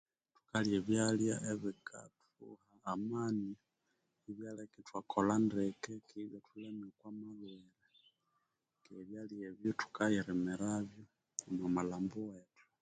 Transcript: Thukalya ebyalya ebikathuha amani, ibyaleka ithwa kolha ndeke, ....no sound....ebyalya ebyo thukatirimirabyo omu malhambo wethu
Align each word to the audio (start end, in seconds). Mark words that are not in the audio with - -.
Thukalya 0.35 0.75
ebyalya 0.81 1.35
ebikathuha 1.51 2.91
amani, 2.93 3.49
ibyaleka 4.29 4.75
ithwa 4.81 4.99
kolha 5.11 5.35
ndeke, 5.45 5.93
....no 6.77 6.87
sound....ebyalya 6.99 9.41
ebyo 9.51 9.69
thukatirimirabyo 9.79 11.01
omu 11.47 11.65
malhambo 11.75 12.17
wethu 12.29 12.63